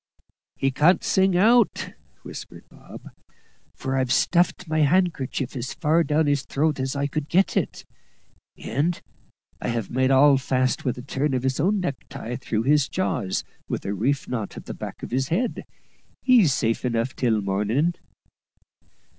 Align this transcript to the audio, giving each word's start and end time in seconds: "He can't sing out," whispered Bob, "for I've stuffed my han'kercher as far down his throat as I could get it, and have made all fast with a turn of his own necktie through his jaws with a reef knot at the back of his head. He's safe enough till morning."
"He 0.55 0.71
can't 0.71 1.03
sing 1.03 1.37
out," 1.37 1.91
whispered 2.23 2.67
Bob, 2.69 3.11
"for 3.75 3.95
I've 3.95 4.11
stuffed 4.11 4.67
my 4.67 4.81
han'kercher 4.81 5.55
as 5.55 5.75
far 5.75 6.03
down 6.03 6.25
his 6.25 6.41
throat 6.41 6.79
as 6.79 6.95
I 6.95 7.05
could 7.05 7.29
get 7.29 7.55
it, 7.55 7.85
and 8.57 8.99
have 9.61 9.91
made 9.91 10.09
all 10.09 10.39
fast 10.39 10.83
with 10.85 10.97
a 10.97 11.03
turn 11.03 11.35
of 11.35 11.43
his 11.43 11.59
own 11.59 11.81
necktie 11.81 12.35
through 12.35 12.63
his 12.63 12.89
jaws 12.89 13.43
with 13.69 13.85
a 13.85 13.93
reef 13.93 14.27
knot 14.27 14.57
at 14.57 14.65
the 14.65 14.73
back 14.73 15.03
of 15.03 15.11
his 15.11 15.27
head. 15.27 15.65
He's 16.23 16.51
safe 16.51 16.83
enough 16.83 17.15
till 17.15 17.39
morning." 17.39 17.93